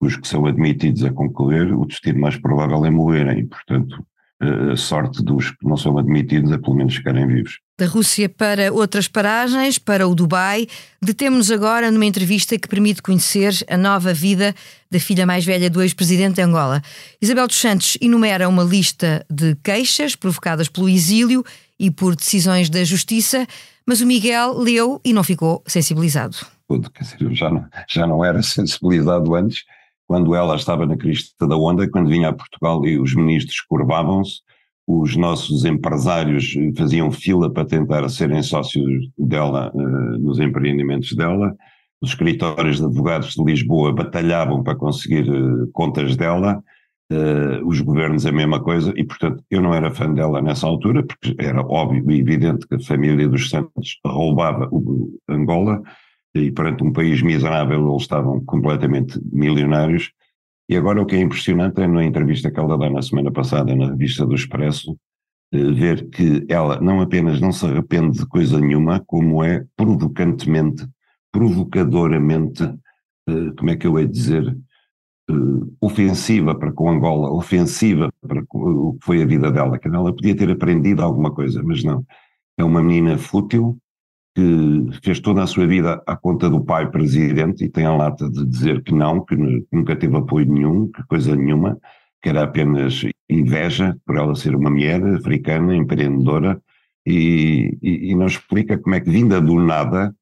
Os 0.00 0.16
que 0.16 0.28
são 0.28 0.46
admitidos 0.46 1.04
a 1.04 1.10
concorrer, 1.10 1.76
o 1.76 1.84
destino 1.84 2.20
mais 2.20 2.36
provável 2.36 2.84
é 2.84 2.90
morrerem, 2.90 3.46
portanto, 3.46 4.04
a 4.40 4.76
sorte 4.76 5.20
dos 5.22 5.50
que 5.50 5.66
não 5.66 5.76
são 5.76 5.98
admitidos 5.98 6.52
é 6.52 6.58
pelo 6.58 6.76
menos 6.76 6.94
ficarem 6.94 7.26
vivos. 7.26 7.58
Da 7.76 7.86
Rússia 7.86 8.28
para 8.28 8.72
outras 8.72 9.08
paragens, 9.08 9.78
para 9.78 10.06
o 10.06 10.14
Dubai, 10.14 10.68
detemos-nos 11.02 11.50
agora 11.50 11.90
numa 11.90 12.06
entrevista 12.06 12.56
que 12.56 12.68
permite 12.68 13.02
conhecer 13.02 13.52
a 13.68 13.76
nova 13.76 14.14
vida 14.14 14.54
da 14.88 15.00
filha 15.00 15.26
mais 15.26 15.44
velha 15.44 15.68
do 15.68 15.82
ex-presidente 15.82 16.36
de 16.36 16.42
Angola. 16.42 16.80
Isabel 17.20 17.48
dos 17.48 17.60
Santos 17.60 17.98
enumera 18.00 18.48
uma 18.48 18.62
lista 18.62 19.26
de 19.28 19.56
queixas 19.56 20.14
provocadas 20.14 20.68
pelo 20.68 20.88
exílio 20.88 21.44
e 21.78 21.90
por 21.90 22.14
decisões 22.14 22.70
da 22.70 22.84
justiça, 22.84 23.44
mas 23.84 24.00
o 24.00 24.06
Miguel 24.06 24.56
leu 24.56 25.00
e 25.04 25.12
não 25.12 25.24
ficou 25.24 25.64
sensibilizado 25.66 26.36
tudo, 26.68 26.90
quer 26.90 27.02
dizer, 27.02 27.34
já 27.34 27.50
não, 27.50 27.66
já 27.88 28.06
não 28.06 28.24
era 28.24 28.42
sensibilizado 28.42 29.34
antes, 29.34 29.64
quando 30.06 30.34
ela 30.34 30.56
estava 30.56 30.86
na 30.86 30.96
crista 30.96 31.46
da 31.46 31.56
onda, 31.56 31.88
quando 31.88 32.08
vinha 32.08 32.28
a 32.28 32.32
Portugal 32.32 32.84
e 32.86 32.98
os 32.98 33.14
ministros 33.14 33.60
curvavam-se, 33.62 34.40
os 34.86 35.16
nossos 35.16 35.66
empresários 35.66 36.54
faziam 36.76 37.10
fila 37.10 37.52
para 37.52 37.66
tentar 37.66 38.08
serem 38.08 38.42
sócios 38.42 39.06
dela 39.18 39.70
uh, 39.74 40.18
nos 40.18 40.40
empreendimentos 40.40 41.14
dela, 41.14 41.54
os 42.00 42.10
escritórios 42.10 42.78
de 42.78 42.86
advogados 42.86 43.34
de 43.34 43.44
Lisboa 43.44 43.92
batalhavam 43.92 44.62
para 44.62 44.74
conseguir 44.74 45.28
uh, 45.28 45.68
contas 45.72 46.16
dela, 46.16 46.64
uh, 47.12 47.66
os 47.66 47.82
governos 47.82 48.24
a 48.24 48.32
mesma 48.32 48.60
coisa, 48.62 48.94
e 48.96 49.04
portanto 49.04 49.44
eu 49.50 49.60
não 49.60 49.74
era 49.74 49.90
fã 49.90 50.10
dela 50.10 50.40
nessa 50.40 50.66
altura, 50.66 51.02
porque 51.02 51.36
era 51.38 51.60
óbvio 51.60 52.10
e 52.10 52.20
evidente 52.20 52.66
que 52.66 52.76
a 52.76 52.80
família 52.80 53.28
dos 53.28 53.50
Santos 53.50 53.98
roubava 54.06 54.68
o 54.72 55.18
Angola, 55.28 55.82
e 56.34 56.50
perante 56.50 56.84
um 56.84 56.92
país 56.92 57.22
miserável 57.22 57.88
eles 57.88 58.02
estavam 58.02 58.40
completamente 58.44 59.20
milionários. 59.32 60.12
E 60.68 60.76
agora 60.76 61.00
o 61.00 61.06
que 61.06 61.16
é 61.16 61.20
impressionante 61.20 61.80
é 61.80 61.86
na 61.86 62.04
entrevista 62.04 62.50
que 62.50 62.60
ela 62.60 62.76
dá 62.76 62.90
na 62.90 63.02
semana 63.02 63.32
passada 63.32 63.74
na 63.74 63.86
revista 63.86 64.26
do 64.26 64.34
Expresso, 64.34 64.96
eh, 65.52 65.72
ver 65.72 66.08
que 66.10 66.44
ela 66.48 66.78
não 66.80 67.00
apenas 67.00 67.40
não 67.40 67.52
se 67.52 67.64
arrepende 67.64 68.18
de 68.18 68.26
coisa 68.26 68.60
nenhuma, 68.60 69.00
como 69.06 69.42
é 69.42 69.64
provocantemente, 69.76 70.86
provocadoramente 71.32 72.64
uh, 72.64 73.54
como 73.56 73.70
é 73.70 73.76
que 73.76 73.86
eu 73.86 73.98
hei 73.98 74.06
de 74.06 74.12
dizer, 74.12 74.58
uh, 75.30 75.76
ofensiva 75.80 76.54
para 76.54 76.72
com 76.72 76.90
Angola, 76.90 77.30
ofensiva 77.30 78.12
para 78.20 78.42
o 78.50 78.94
que 78.94 79.04
foi 79.04 79.22
a 79.22 79.26
vida 79.26 79.50
dela, 79.50 79.78
ela 79.82 80.14
podia 80.14 80.36
ter 80.36 80.50
aprendido 80.50 81.02
alguma 81.02 81.32
coisa, 81.32 81.62
mas 81.62 81.82
não. 81.82 82.04
É 82.58 82.64
uma 82.64 82.82
menina 82.82 83.16
fútil, 83.16 83.78
que 84.38 85.00
fez 85.02 85.18
toda 85.18 85.42
a 85.42 85.48
sua 85.48 85.66
vida 85.66 86.00
à 86.06 86.14
conta 86.16 86.48
do 86.48 86.60
pai 86.60 86.88
presidente 86.88 87.64
e 87.64 87.68
tem 87.68 87.84
a 87.84 87.96
lata 87.96 88.30
de 88.30 88.46
dizer 88.46 88.84
que 88.84 88.94
não, 88.94 89.24
que 89.24 89.34
nunca 89.72 89.96
teve 89.96 90.16
apoio 90.16 90.46
nenhum, 90.46 90.86
que 90.92 91.02
coisa 91.08 91.34
nenhuma, 91.34 91.76
que 92.22 92.28
era 92.28 92.44
apenas 92.44 93.04
inveja 93.28 93.96
por 94.06 94.16
ela 94.16 94.36
ser 94.36 94.54
uma 94.54 94.70
mulher 94.70 95.04
africana, 95.04 95.74
empreendedora, 95.74 96.62
e, 97.04 97.76
e, 97.82 98.12
e 98.12 98.14
não 98.14 98.26
explica 98.26 98.78
como 98.78 98.94
é 98.94 99.00
que, 99.00 99.10
vinda 99.10 99.40
do 99.40 99.58
nada, 99.58 100.14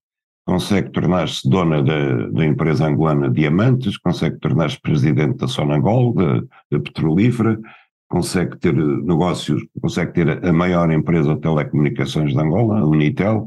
consegue 0.47 0.89
tornar-se 0.93 1.47
dona 1.47 1.83
da, 1.83 2.29
da, 2.29 2.45
empresa 2.47 2.87
angolana 2.87 3.29
Diamantes, 3.29 3.99
consegue 3.99 4.39
tornar-se 4.39 4.81
presidente 4.81 5.37
da 5.37 5.49
Sonangol, 5.49 6.15
da, 6.15 6.41
da 6.71 6.81
petrolífera, 6.81 7.61
consegue 8.09 8.57
ter 8.57 8.73
negócios, 8.73 9.63
consegue 9.79 10.13
ter 10.13 10.47
a 10.47 10.53
maior 10.55 10.91
empresa 10.91 11.35
de 11.35 11.41
telecomunicações 11.43 12.33
de 12.33 12.41
Angola, 12.41 12.79
a 12.79 12.87
Unitel, 12.87 13.47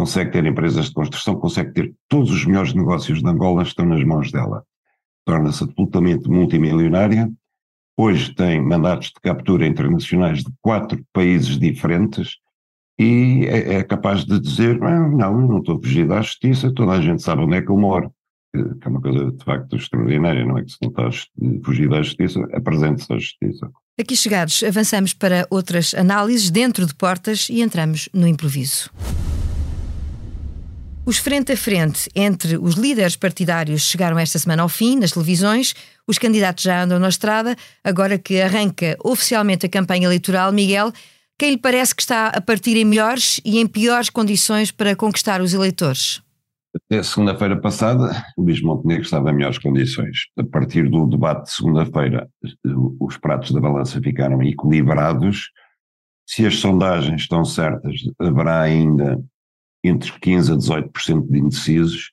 consegue 0.00 0.30
ter 0.30 0.46
empresas 0.46 0.86
de 0.86 0.94
construção, 0.94 1.34
consegue 1.34 1.74
ter 1.74 1.94
todos 2.08 2.30
os 2.30 2.46
melhores 2.46 2.72
negócios 2.72 3.20
de 3.20 3.28
Angola 3.28 3.62
estão 3.62 3.84
nas 3.84 4.02
mãos 4.02 4.32
dela. 4.32 4.64
Torna-se 5.26 5.62
absolutamente 5.62 6.26
multimilionária. 6.26 7.30
Hoje 7.98 8.34
tem 8.34 8.62
mandatos 8.62 9.08
de 9.08 9.20
captura 9.20 9.66
internacionais 9.66 10.38
de 10.38 10.50
quatro 10.62 11.04
países 11.12 11.58
diferentes 11.58 12.38
e 12.98 13.44
é, 13.46 13.74
é 13.74 13.82
capaz 13.84 14.24
de 14.24 14.40
dizer: 14.40 14.82
ah, 14.82 15.06
não, 15.06 15.38
não 15.46 15.58
estou 15.58 15.76
a 15.76 15.80
fugir 15.80 16.08
da 16.08 16.22
justiça, 16.22 16.72
toda 16.72 16.92
a 16.92 17.00
gente 17.02 17.22
sabe 17.22 17.42
onde 17.42 17.56
é 17.56 17.62
que 17.62 17.70
eu 17.70 17.76
moro. 17.76 18.10
Que 18.54 18.58
é 18.58 18.88
uma 18.88 19.02
coisa 19.02 19.30
de 19.30 19.44
facto 19.44 19.76
extraordinária, 19.76 20.46
não 20.46 20.56
é 20.56 20.64
que 20.64 20.72
se 20.72 20.78
não 20.80 20.88
está 20.88 21.08
a 21.08 21.62
fugir 21.62 21.90
da 21.90 22.02
justiça, 22.02 22.40
apresente-se 22.54 23.12
à 23.12 23.18
justiça. 23.18 23.70
Aqui 24.00 24.16
chegados, 24.16 24.62
avançamos 24.62 25.12
para 25.12 25.46
outras 25.50 25.94
análises 25.94 26.50
dentro 26.50 26.86
de 26.86 26.94
portas 26.94 27.48
e 27.50 27.60
entramos 27.60 28.08
no 28.14 28.26
improviso. 28.26 28.90
Os 31.06 31.16
frente 31.16 31.52
a 31.52 31.56
frente 31.56 32.08
entre 32.14 32.56
os 32.58 32.74
líderes 32.74 33.16
partidários 33.16 33.82
chegaram 33.82 34.18
esta 34.18 34.38
semana 34.38 34.62
ao 34.62 34.68
fim 34.68 34.98
nas 34.98 35.12
televisões. 35.12 35.74
Os 36.06 36.18
candidatos 36.18 36.62
já 36.62 36.82
andam 36.82 36.98
na 36.98 37.08
estrada. 37.08 37.56
Agora 37.82 38.18
que 38.18 38.40
arranca 38.40 38.96
oficialmente 39.02 39.66
a 39.66 39.68
campanha 39.68 40.06
eleitoral, 40.06 40.52
Miguel, 40.52 40.92
quem 41.38 41.52
lhe 41.52 41.58
parece 41.58 41.94
que 41.94 42.02
está 42.02 42.28
a 42.28 42.40
partir 42.40 42.76
em 42.76 42.84
melhores 42.84 43.40
e 43.44 43.58
em 43.58 43.66
piores 43.66 44.10
condições 44.10 44.70
para 44.70 44.94
conquistar 44.94 45.40
os 45.40 45.54
eleitores? 45.54 46.22
Até 46.76 47.02
segunda-feira 47.02 47.60
passada, 47.60 48.24
o 48.36 48.42
Luís 48.42 48.62
Montenegro 48.62 49.02
estava 49.02 49.30
em 49.30 49.34
melhores 49.34 49.58
condições. 49.58 50.18
A 50.38 50.44
partir 50.44 50.88
do 50.88 51.06
debate 51.06 51.44
de 51.44 51.50
segunda-feira, 51.50 52.28
os 53.00 53.16
pratos 53.16 53.50
da 53.52 53.60
balança 53.60 54.00
ficaram 54.00 54.40
equilibrados. 54.42 55.50
Se 56.28 56.46
as 56.46 56.58
sondagens 56.58 57.22
estão 57.22 57.44
certas, 57.44 57.96
haverá 58.20 58.60
ainda 58.60 59.18
entre 59.82 60.12
15% 60.12 60.52
a 60.52 60.56
18% 60.56 61.28
de 61.28 61.38
indecisos, 61.38 62.12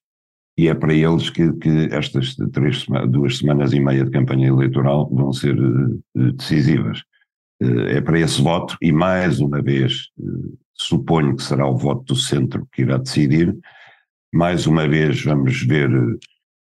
e 0.58 0.68
é 0.68 0.74
para 0.74 0.94
eles 0.94 1.30
que, 1.30 1.54
que 1.54 1.88
estas 1.92 2.36
três, 2.52 2.86
duas 3.10 3.38
semanas 3.38 3.74
e 3.74 3.80
meia 3.80 4.04
de 4.04 4.10
campanha 4.10 4.48
eleitoral 4.48 5.08
vão 5.14 5.32
ser 5.32 5.56
uh, 5.60 6.02
decisivas. 6.34 7.04
Uh, 7.62 7.82
é 7.90 8.02
para 8.02 8.20
esse 8.20 8.42
voto, 8.42 8.76
e 8.82 8.92
mais 8.92 9.40
uma 9.40 9.62
vez, 9.62 10.08
uh, 10.18 10.58
suponho 10.74 11.36
que 11.36 11.44
será 11.44 11.68
o 11.68 11.78
voto 11.78 12.06
do 12.06 12.16
centro 12.16 12.68
que 12.72 12.82
irá 12.82 12.98
decidir. 12.98 13.56
Mais 14.34 14.66
uma 14.66 14.88
vez, 14.88 15.24
vamos 15.24 15.62
ver 15.62 15.90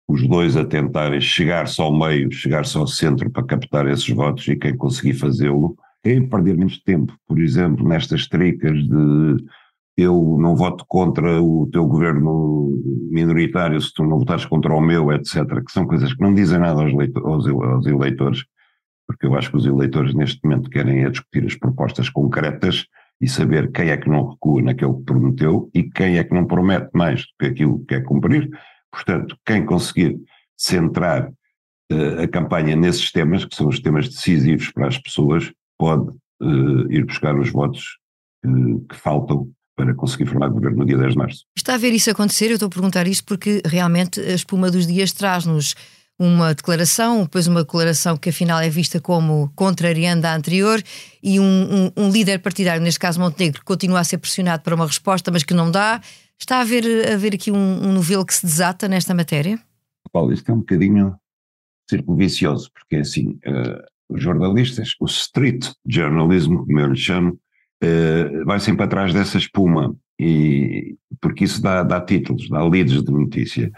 os 0.08 0.28
dois 0.28 0.56
a 0.56 0.66
tentarem 0.66 1.20
chegar-se 1.20 1.82
ao 1.82 1.98
meio, 1.98 2.32
chegar-se 2.32 2.78
ao 2.78 2.86
centro 2.86 3.32
para 3.32 3.46
captar 3.46 3.88
esses 3.88 4.10
votos, 4.10 4.48
e 4.48 4.56
quem 4.56 4.78
conseguir 4.78 5.14
fazê-lo, 5.14 5.76
quem 6.04 6.28
perder 6.28 6.56
menos 6.56 6.80
tempo, 6.84 7.18
por 7.28 7.40
exemplo, 7.40 7.88
nestas 7.88 8.28
tricas 8.28 8.78
de 8.78 9.38
eu 9.98 10.38
não 10.40 10.56
voto 10.56 10.86
contra 10.88 11.42
o 11.42 11.68
teu 11.72 11.86
governo 11.86 12.72
minoritário 13.12 13.80
se 13.82 13.94
tu 13.94 14.04
não 14.04 14.20
votares 14.20 14.46
contra 14.46 14.74
o 14.74 14.82
meu, 14.82 15.12
etc., 15.12 15.64
que 15.66 15.72
são 15.72 15.86
coisas 15.86 16.14
que 16.14 16.22
não 16.22 16.34
dizem 16.34 16.60
nada 16.60 16.82
aos, 16.82 16.94
aos, 17.24 17.48
aos 17.48 17.86
eleitores, 17.86 18.44
porque 19.08 19.26
eu 19.26 19.36
acho 19.36 19.52
que 19.52 19.58
os 19.58 19.66
eleitores 19.66 20.14
neste 20.14 20.40
momento 20.44 20.70
querem 20.70 21.04
é 21.04 21.10
discutir 21.10 21.46
as 21.46 21.56
propostas 21.56 22.10
concretas 22.10 22.86
e 23.20 23.28
saber 23.28 23.72
quem 23.72 23.90
é 23.90 23.98
que 23.98 24.10
não 24.10 24.30
recua 24.30 24.62
naquilo 24.62 24.98
que 24.98 25.06
prometeu 25.06 25.70
e 25.74 25.84
quem 25.84 26.18
é 26.18 26.24
que 26.24 26.34
não 26.34 26.46
promete 26.46 26.90
mais 26.94 27.22
do 27.22 27.28
que 27.40 27.46
aquilo 27.48 27.80
que 27.80 27.86
quer 27.86 28.04
cumprir. 28.04 28.50
Portanto, 28.92 29.38
quem 29.46 29.66
conseguir 29.66 30.18
centrar 30.58 31.30
uh, 31.30 32.22
a 32.24 32.28
campanha 32.28 32.76
nesses 32.76 33.12
temas, 33.12 33.46
que 33.46 33.56
são 33.56 33.68
os 33.68 33.80
temas 33.80 34.10
decisivos 34.10 34.72
para 34.72 34.88
as 34.88 34.98
pessoas, 34.98 35.52
pode 35.78 36.10
uh, 36.42 36.92
ir 36.92 37.06
buscar 37.06 37.38
os 37.38 37.52
votos 37.52 37.98
uh, 38.46 38.80
que 38.88 38.96
faltam 38.96 39.52
para 39.86 39.96
conseguir 39.96 40.28
formar 40.28 40.50
governo 40.50 40.78
no 40.78 40.86
dia 40.86 40.98
10 40.98 41.14
de 41.14 41.18
março. 41.18 41.46
Está 41.56 41.74
a 41.74 41.78
ver 41.78 41.92
isso 41.92 42.10
acontecer? 42.12 42.48
Eu 42.48 42.54
estou 42.54 42.68
a 42.68 42.70
perguntar 42.70 43.08
isto 43.08 43.26
porque 43.26 43.62
realmente 43.66 44.20
a 44.20 44.34
espuma 44.34 44.70
dos 44.70 44.86
dias 44.86 45.12
traz-nos 45.12 45.76
uma 46.20 46.54
declaração, 46.54 47.24
depois 47.24 47.48
uma 47.48 47.64
declaração 47.64 48.16
que 48.16 48.30
afinal 48.30 48.60
é 48.60 48.70
vista 48.70 49.02
como 49.02 49.52
contrariando 49.56 50.28
a 50.28 50.36
anterior 50.36 50.82
e 51.24 51.40
um, 51.40 51.44
um, 51.44 51.92
um, 51.98 52.12
líder 52.12 52.40
partidário, 52.40 52.82
neste 52.82 53.00
caso 53.00 53.20
Montenegro, 53.20 53.64
continua 53.66 54.00
a 54.00 54.04
ser 54.04 54.20
pressionado 54.20 54.62
para 54.62 54.76
uma 54.76 54.86
resposta, 54.86 55.32
mas 55.32 55.44
que 55.44 55.54
não 55.54 55.72
dá. 55.72 56.00
Está 56.38 56.58
a 56.58 56.62
haver, 56.62 57.10
a 57.10 57.14
haver 57.16 57.34
aqui 57.34 57.50
um, 57.50 57.88
um 57.88 57.92
novelo 57.92 58.24
que 58.24 58.36
se 58.36 58.46
desata 58.46 58.88
nesta 58.88 59.16
matéria? 59.16 59.60
Paulo, 60.12 60.32
isto 60.32 60.52
é 60.52 60.54
um 60.54 60.60
bocadinho 60.60 61.16
círculo 61.90 62.18
vicioso, 62.18 62.70
porque 62.72 62.98
é 62.98 63.00
assim, 63.00 63.40
uh, 63.48 63.84
os 64.10 64.22
jornalistas, 64.22 64.94
o 65.00 65.06
street 65.06 65.72
journalism, 65.88 66.58
como 66.58 66.80
eu 66.80 66.88
lhe 66.88 67.00
chamo, 67.00 67.40
uh, 67.84 68.46
vai 68.46 68.60
sempre 68.60 68.86
atrás 68.86 69.14
dessa 69.14 69.38
espuma, 69.38 69.96
e, 70.20 70.96
porque 71.20 71.44
isso 71.44 71.62
dá, 71.62 71.84
dá 71.84 72.00
títulos, 72.02 72.50
dá 72.50 72.64
leads 72.64 73.04
de 73.04 73.12
notícia. 73.12 73.72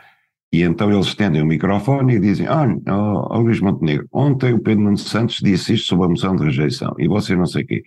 E 0.52 0.62
então 0.62 0.92
eles 0.92 1.08
estendem 1.08 1.42
o 1.42 1.46
microfone 1.46 2.16
e 2.16 2.20
dizem: 2.20 2.48
Olha, 2.48 2.80
oh, 2.88 3.28
oh, 3.32 3.40
Luís 3.40 3.60
Montenegro, 3.60 4.08
ontem 4.12 4.54
o 4.54 4.60
Pedro 4.60 4.84
Nuno 4.84 4.98
Santos 4.98 5.40
disse 5.42 5.74
isto 5.74 5.88
sobre 5.88 6.06
a 6.06 6.10
moção 6.10 6.36
de 6.36 6.44
rejeição, 6.44 6.94
e 7.00 7.08
você 7.08 7.36
não 7.36 7.46
sei 7.46 7.64
o 7.64 7.68
quê. 7.68 7.84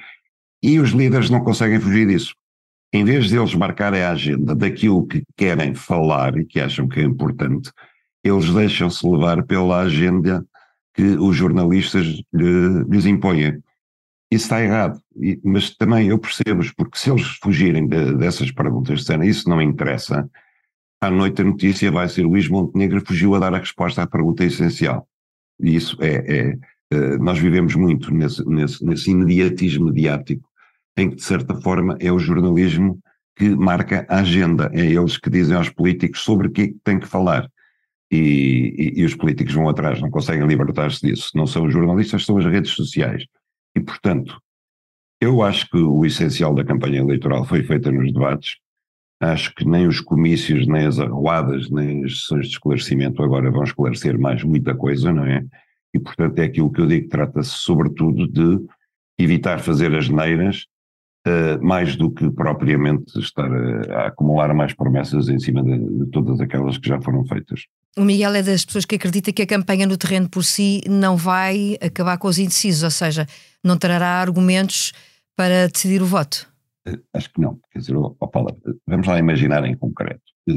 E 0.63 0.81
os 0.81 0.91
líderes 0.91 1.31
não 1.31 1.45
conseguem 1.45 1.79
fugir 1.79 2.09
disso. 2.09 2.35
Em 2.93 3.05
vez 3.05 3.29
de 3.29 3.37
eles 3.37 3.55
marcarem 3.55 4.03
a 4.03 4.11
agenda 4.11 4.55
daquilo 4.55 5.07
que 5.07 5.23
querem 5.37 5.75
falar 5.75 6.37
e 6.39 6.45
que 6.45 6.59
acham 6.59 6.89
que 6.89 7.01
é 7.01 7.03
importante, 7.03 7.71
eles 8.25 8.53
deixam-se 8.53 9.07
levar 9.07 9.45
pela 9.45 9.83
agenda 9.83 10.45
que 10.95 11.03
os 11.03 11.37
jornalistas 11.37 12.23
lhe, 12.33 12.85
lhes 12.89 13.07
impõem. 13.07 13.63
Isso 14.31 14.45
está 14.45 14.63
errado, 14.63 15.01
mas 15.45 15.77
também 15.77 16.09
eu 16.09 16.19
percebo-os, 16.19 16.73
porque 16.73 16.99
se 16.99 17.11
eles 17.11 17.27
fugirem 17.41 17.87
de, 17.87 18.17
dessas 18.17 18.51
perguntas, 18.51 19.01
disserem 19.01 19.29
isso 19.29 19.49
não 19.49 19.63
interessa, 19.63 20.29
à 21.01 21.11
noite 21.11 21.43
a 21.43 21.45
notícia 21.45 21.91
vai 21.93 22.09
ser 22.09 22.25
Luís 22.25 22.49
Montenegro 22.49 23.05
fugiu 23.07 23.35
a 23.35 23.39
dar 23.39 23.55
a 23.55 23.59
resposta 23.59 24.03
à 24.03 24.07
pergunta 24.07 24.45
essencial. 24.45 25.07
E 25.61 25.77
isso 25.77 25.97
é, 26.01 26.15
é, 26.17 26.59
é 26.93 27.19
nós 27.19 27.39
vivemos 27.39 27.75
muito 27.77 28.13
nesse, 28.13 28.45
nesse, 28.49 28.85
nesse 28.85 29.11
imediatismo 29.13 29.87
mediático, 29.87 30.49
em 30.97 31.11
que 31.11 31.17
de 31.17 31.23
certa 31.23 31.55
forma 31.55 31.97
é 32.01 32.11
o 32.11 32.19
jornalismo 32.19 32.99
que 33.37 33.51
marca 33.51 34.07
a 34.09 34.21
agenda, 34.21 34.71
é 34.73 34.87
eles 34.87 35.19
que 35.19 35.31
dizem 35.31 35.57
aos 35.57 35.69
políticos 35.69 36.23
sobre 36.23 36.49
o 36.49 36.51
que 36.51 36.75
tem 36.83 36.99
que 36.99 37.07
falar. 37.07 37.49
E, 38.11 38.95
e, 38.97 39.01
e 39.01 39.05
os 39.05 39.15
políticos 39.15 39.53
vão 39.53 39.69
atrás, 39.69 40.01
não 40.01 40.11
conseguem 40.11 40.47
libertar-se 40.47 41.07
disso. 41.07 41.31
Não 41.35 41.47
são 41.47 41.67
os 41.67 41.73
jornalistas, 41.73 42.25
são 42.25 42.39
as 42.39 42.47
redes 42.47 42.71
sociais. 42.73 43.25
E, 43.77 43.81
portanto, 43.81 44.41
eu 45.21 45.43
acho 45.43 45.69
que 45.69 45.77
o 45.77 46.05
essencial 46.05 46.55
da 46.55 46.65
campanha 46.65 47.01
eleitoral 47.01 47.45
foi 47.45 47.63
feita 47.63 47.93
nos 47.93 48.11
debates. 48.11 48.57
Acho 49.21 49.55
que 49.55 49.67
nem 49.67 49.87
os 49.87 50.01
comícios, 50.01 50.67
nem 50.67 50.87
as 50.87 50.99
arruadas, 50.99 51.71
nem 51.71 52.05
as 52.05 52.21
sessões 52.21 52.47
de 52.47 52.53
esclarecimento 52.55 53.23
agora 53.23 53.51
vão 53.51 53.65
esclarecer 53.65 54.19
mais 54.19 54.43
muita 54.43 54.75
coisa, 54.75 55.13
não 55.13 55.25
é? 55.25 55.45
E, 55.95 55.99
portanto, 55.99 56.39
é 56.39 56.45
aquilo 56.45 56.73
que 56.73 56.81
eu 56.81 56.87
digo, 56.87 57.09
trata-se 57.09 57.51
sobretudo 57.51 58.27
de 58.27 58.67
evitar 59.19 59.61
fazer 59.61 59.95
as 59.95 60.09
neiras, 60.09 60.67
uh, 61.27 61.65
mais 61.65 61.97
do 61.97 62.11
que 62.11 62.31
propriamente 62.31 63.19
estar 63.19 63.51
a, 63.51 63.95
a, 63.95 64.07
acumular 64.07 64.55
mais 64.55 64.73
promessas 64.73 65.29
em 65.29 65.39
cima 65.39 65.63
de, 65.63 65.79
de 65.79 66.07
todas 66.11 66.41
aquelas 66.41 66.79
que 66.79 66.89
já 66.89 67.01
foram 67.01 67.25
feitas. 67.27 67.67
O 67.99 68.05
Miguel 68.05 68.35
é 68.35 68.43
das 68.43 68.65
pessoas 68.65 68.85
que 68.85 68.97
acredita 68.97 69.33
que 69.33 69.43
a 69.43 69.47
campanha 69.47 69.87
no 69.87 69.97
terreno 69.97 70.29
por 70.29 70.45
si 70.45 70.83
não 70.89 71.17
vai 71.17 71.77
acabar 71.81 72.19
com 72.19 72.29
os 72.29 72.39
indecisos, 72.39 72.83
ou 72.83 72.91
seja, 72.91 73.27
não 73.65 73.77
trará 73.77 74.21
argumentos 74.21 74.93
para 75.35 75.69
decidir 75.69 76.03
o 76.03 76.07
voto? 76.07 76.47
Eh, 76.87 76.99
acho 77.13 77.33
que 77.33 77.41
não. 77.41 77.59
Quer 77.71 77.81
dizer, 77.81 77.97
oh, 77.97 78.11
Paula, 78.29 78.57
vamos 78.87 79.07
lá 79.07 79.19
imaginar 79.19 79.65
em 79.65 79.77
concreto. 79.77 80.23
Eh, 80.49 80.53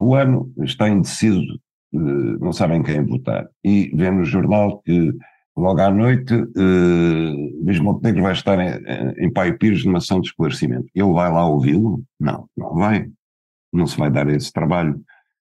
o 0.00 0.14
ano 0.14 0.52
está 0.62 0.88
indeciso, 0.88 1.60
eh, 1.94 1.98
não 2.40 2.52
sabem 2.52 2.82
quem 2.82 3.04
votar. 3.04 3.48
E 3.64 3.90
vê 3.94 4.10
no 4.10 4.24
jornal 4.24 4.80
que 4.82 5.12
logo 5.56 5.80
à 5.80 5.90
noite 5.90 6.34
Luís 7.62 7.78
Montenegro 7.78 8.22
vai 8.22 8.32
estar 8.32 8.58
em, 8.58 9.24
em 9.24 9.32
Pai 9.32 9.52
Pires 9.52 9.84
numa 9.84 9.98
ação 9.98 10.20
de 10.20 10.28
esclarecimento. 10.28 10.86
Ele 10.94 11.12
vai 11.12 11.30
lá 11.30 11.46
ouvi-lo? 11.46 12.02
Não, 12.18 12.48
não 12.56 12.74
vai. 12.74 13.08
Não 13.72 13.86
se 13.86 13.96
vai 13.96 14.10
dar 14.10 14.28
esse 14.28 14.52
trabalho. 14.52 15.00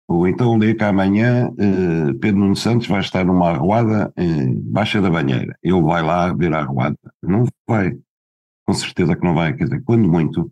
Ou 0.07 0.29
então 0.29 0.59
dia 0.59 0.75
que 0.75 0.85
amanhã 0.85 1.51
eh, 1.59 2.13
Pedro 2.21 2.41
Nuno 2.41 2.57
Santos 2.57 2.87
vai 2.87 3.01
estar 3.01 3.25
numa 3.25 3.51
arruada 3.51 4.13
em 4.17 4.61
Baixa 4.61 5.01
da 5.01 5.11
Banheira. 5.11 5.57
Ele 5.63 5.83
vai 5.83 6.03
lá 6.03 6.33
ver 6.33 6.53
a 6.53 6.61
arruada. 6.61 6.99
Não 7.23 7.47
vai. 7.67 7.97
Com 8.67 8.75
certeza 8.75 9.17
que 9.17 9.25
não 9.25 9.35
vai. 9.35 9.55
Quer 9.55 9.65
dizer, 9.65 9.83
quando 9.83 10.07
muito, 10.07 10.43
o 10.43 10.51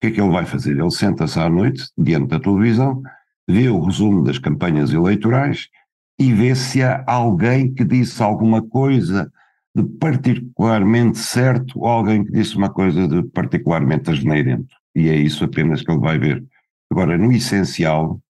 que 0.00 0.06
é 0.08 0.10
que 0.12 0.20
ele 0.20 0.30
vai 0.30 0.46
fazer? 0.46 0.78
Ele 0.78 0.90
senta-se 0.90 1.38
à 1.38 1.48
noite, 1.48 1.82
diante 1.98 2.28
da 2.28 2.38
televisão, 2.38 3.02
vê 3.48 3.68
o 3.68 3.80
resumo 3.80 4.22
das 4.22 4.38
campanhas 4.38 4.92
eleitorais 4.92 5.68
e 6.18 6.32
vê 6.32 6.54
se 6.54 6.82
há 6.82 7.04
alguém 7.06 7.72
que 7.72 7.84
disse 7.84 8.22
alguma 8.22 8.62
coisa 8.62 9.30
de 9.74 9.82
particularmente 9.98 11.18
certo 11.18 11.78
ou 11.78 11.86
alguém 11.86 12.24
que 12.24 12.32
disse 12.32 12.56
uma 12.56 12.70
coisa 12.70 13.08
de 13.08 13.22
particularmente 13.30 14.10
asneirento. 14.10 14.74
E 14.94 15.08
é 15.08 15.16
isso 15.16 15.44
apenas 15.44 15.82
que 15.82 15.90
ele 15.90 16.00
vai 16.00 16.18
ver. 16.18 16.44
Agora, 16.90 17.16
no 17.16 17.32
essencial, 17.32 18.20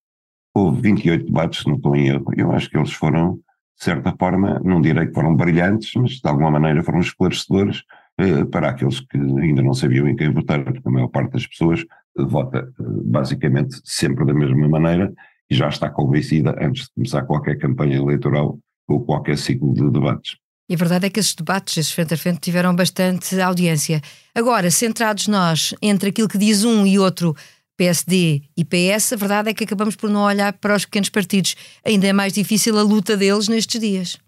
houve 0.54 0.80
28 0.82 1.26
debates, 1.26 1.60
se 1.60 1.68
não 1.68 1.76
estou 1.76 1.96
em 1.96 2.08
erro. 2.08 2.26
Eu 2.36 2.52
acho 2.52 2.70
que 2.70 2.78
eles 2.78 2.92
foram, 2.92 3.34
de 3.76 3.84
certa 3.84 4.14
forma, 4.16 4.60
não 4.64 4.80
direi 4.80 5.06
que 5.06 5.14
foram 5.14 5.34
brilhantes, 5.34 5.92
mas 5.96 6.12
de 6.12 6.28
alguma 6.28 6.50
maneira 6.50 6.82
foram 6.84 7.00
esclarecedores 7.00 7.82
eh, 8.18 8.44
para 8.44 8.70
aqueles 8.70 9.00
que 9.00 9.18
ainda 9.18 9.62
não 9.62 9.74
sabiam 9.74 10.06
em 10.06 10.14
quem 10.14 10.32
votar, 10.32 10.62
porque 10.62 10.86
a 10.86 10.90
maior 10.90 11.08
parte 11.08 11.32
das 11.32 11.46
pessoas 11.46 11.84
vota 12.16 12.58
eh, 12.58 12.82
basicamente 13.04 13.80
sempre 13.84 14.24
da 14.24 14.34
mesma 14.34 14.68
maneira 14.68 15.12
e 15.52 15.54
já 15.54 15.68
está 15.68 15.90
convencida 15.90 16.56
antes 16.58 16.84
de 16.84 16.94
começar 16.94 17.22
qualquer 17.24 17.58
campanha 17.58 17.98
eleitoral 17.98 18.58
ou 18.88 19.04
qualquer 19.04 19.36
ciclo 19.36 19.74
de 19.74 19.90
debates. 19.90 20.36
E 20.66 20.74
a 20.74 20.78
verdade 20.78 21.06
é 21.06 21.10
que 21.10 21.20
esses 21.20 21.34
debates, 21.34 21.76
esses 21.76 21.92
frente 21.92 22.14
a 22.14 22.16
frente, 22.16 22.40
tiveram 22.40 22.74
bastante 22.74 23.38
audiência. 23.38 24.00
Agora, 24.34 24.70
centrados 24.70 25.28
nós 25.28 25.74
entre 25.82 26.08
aquilo 26.08 26.28
que 26.28 26.38
diz 26.38 26.64
um 26.64 26.86
e 26.86 26.98
outro 26.98 27.36
PSD 27.76 28.44
e 28.56 28.64
PS, 28.64 29.12
a 29.12 29.16
verdade 29.16 29.50
é 29.50 29.54
que 29.54 29.64
acabamos 29.64 29.94
por 29.94 30.08
não 30.08 30.22
olhar 30.22 30.54
para 30.54 30.74
os 30.74 30.86
pequenos 30.86 31.10
partidos. 31.10 31.54
Ainda 31.84 32.06
é 32.06 32.14
mais 32.14 32.32
difícil 32.32 32.78
a 32.78 32.82
luta 32.82 33.14
deles 33.14 33.46
nestes 33.46 33.78
dias. 33.78 34.18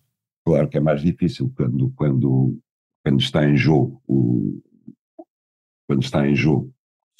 Claro 0.47 0.69
que 0.69 0.77
é 0.77 0.81
mais 0.81 1.01
difícil 1.01 1.51
quando, 1.57 1.91
quando, 1.97 2.59
quando 3.03 3.21
está 3.21 3.49
em 3.49 3.57
jogo 3.57 4.03
o, 4.07 4.61
quando 5.89 6.03
está 6.03 6.29
em 6.29 6.37
jogo, 6.37 6.71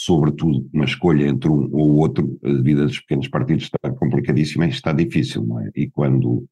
sobretudo 0.05 0.69
uma 0.73 0.85
escolha 0.85 1.27
entre 1.27 1.49
um 1.49 1.69
ou 1.73 1.97
outro, 1.97 2.39
a 2.45 2.53
vida 2.63 2.85
dos 2.85 3.01
pequenos 3.01 3.27
partidos 3.29 3.65
está 3.65 3.91
complicadíssima 3.91 4.67
e 4.67 4.69
está 4.69 4.93
difícil, 4.93 5.43
não 5.43 5.61
é? 5.61 5.71
E 5.75 5.89
quando, 5.89 6.47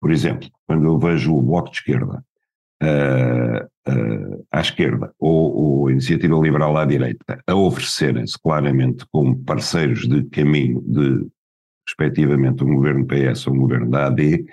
por 0.00 0.12
exemplo, 0.12 0.48
quando 0.66 0.84
eu 0.84 0.96
vejo 0.98 1.34
o 1.34 1.42
Bloco 1.42 1.70
de 1.70 1.78
Esquerda 1.78 2.24
uh, 2.82 3.90
uh, 3.90 4.46
à 4.52 4.60
esquerda 4.60 5.12
ou, 5.18 5.56
ou 5.56 5.88
a 5.88 5.92
Iniciativa 5.92 6.38
Liberal 6.38 6.76
à 6.76 6.84
direita 6.84 7.42
a 7.44 7.54
oferecerem-se 7.54 8.38
claramente 8.40 9.04
como 9.10 9.42
parceiros 9.42 10.06
de 10.06 10.22
caminho 10.26 10.80
de, 10.86 11.26
respectivamente, 11.86 12.62
um 12.62 12.76
governo 12.76 13.06
PS 13.06 13.48
ou 13.48 13.54
um 13.54 13.58
governo 13.58 13.90
da 13.90 14.06
AD, 14.06 14.46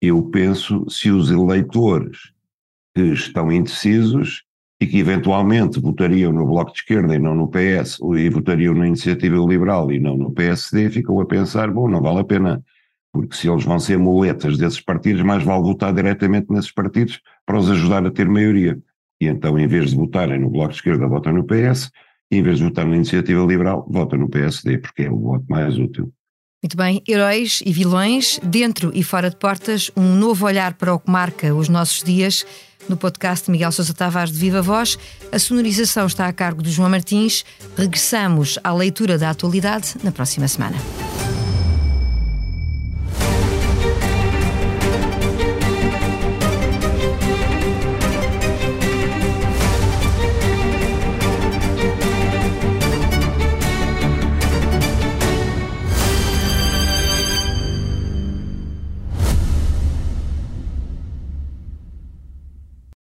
eu 0.00 0.22
penso 0.30 0.88
se 0.88 1.10
os 1.10 1.28
eleitores 1.28 2.32
que 2.94 3.02
estão 3.02 3.50
indecisos 3.50 4.44
e 4.80 4.86
que 4.86 4.98
eventualmente 4.98 5.80
votariam 5.80 6.32
no 6.32 6.46
Bloco 6.46 6.72
de 6.72 6.78
Esquerda 6.78 7.14
e 7.14 7.18
não 7.18 7.34
no 7.34 7.48
PS, 7.48 7.98
e 8.16 8.28
votariam 8.28 8.74
na 8.74 8.86
Iniciativa 8.86 9.36
Liberal 9.36 9.90
e 9.92 10.00
não 10.00 10.16
no 10.16 10.32
PSD, 10.32 10.90
ficam 10.90 11.20
a 11.20 11.26
pensar, 11.26 11.70
bom, 11.70 11.88
não 11.88 12.02
vale 12.02 12.20
a 12.20 12.24
pena 12.24 12.62
porque 13.12 13.36
se 13.36 13.48
eles 13.48 13.64
vão 13.64 13.78
ser 13.78 13.96
muletas 13.96 14.58
desses 14.58 14.80
partidos, 14.80 15.22
mais 15.22 15.44
vale 15.44 15.62
votar 15.62 15.94
diretamente 15.94 16.50
nesses 16.50 16.72
partidos 16.72 17.20
para 17.46 17.56
os 17.56 17.70
ajudar 17.70 18.04
a 18.04 18.10
ter 18.10 18.28
maioria. 18.28 18.76
E 19.20 19.26
então, 19.26 19.56
em 19.56 19.68
vez 19.68 19.90
de 19.90 19.96
votarem 19.96 20.40
no 20.40 20.50
Bloco 20.50 20.70
de 20.70 20.76
Esquerda, 20.76 21.06
votam 21.06 21.32
no 21.32 21.44
PS, 21.44 21.92
e 22.28 22.38
em 22.38 22.42
vez 22.42 22.58
de 22.58 22.64
votar 22.64 22.84
na 22.84 22.96
Iniciativa 22.96 23.44
Liberal, 23.44 23.86
votam 23.88 24.18
no 24.18 24.28
PSD, 24.28 24.78
porque 24.78 25.04
é 25.04 25.10
o 25.10 25.16
voto 25.16 25.44
mais 25.48 25.78
útil. 25.78 26.12
Muito 26.64 26.78
bem, 26.78 27.02
heróis 27.06 27.60
e 27.66 27.70
vilões, 27.74 28.40
dentro 28.42 28.90
e 28.94 29.02
fora 29.02 29.28
de 29.28 29.36
portas, 29.36 29.90
um 29.94 30.14
novo 30.14 30.46
olhar 30.46 30.72
para 30.72 30.94
o 30.94 30.98
que 30.98 31.10
marca 31.10 31.54
os 31.54 31.68
nossos 31.68 32.02
dias. 32.02 32.46
No 32.88 32.96
podcast 32.96 33.50
Miguel 33.50 33.70
Sousa 33.70 33.92
Tavares 33.92 34.32
de 34.32 34.38
Viva 34.38 34.62
Voz, 34.62 34.98
a 35.30 35.38
sonorização 35.38 36.06
está 36.06 36.26
a 36.26 36.32
cargo 36.32 36.62
do 36.62 36.70
João 36.70 36.88
Martins. 36.88 37.44
Regressamos 37.76 38.58
à 38.64 38.72
leitura 38.72 39.18
da 39.18 39.28
atualidade 39.28 39.96
na 40.02 40.10
próxima 40.10 40.48
semana. 40.48 40.78